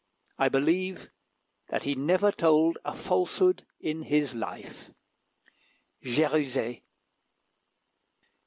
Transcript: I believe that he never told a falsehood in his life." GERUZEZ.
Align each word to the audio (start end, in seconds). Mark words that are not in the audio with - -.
I 0.39 0.49
believe 0.49 1.11
that 1.69 1.83
he 1.83 1.93
never 1.93 2.31
told 2.31 2.79
a 2.83 2.95
falsehood 2.95 3.67
in 3.79 4.01
his 4.01 4.33
life." 4.33 4.89
GERUZEZ. 6.01 6.77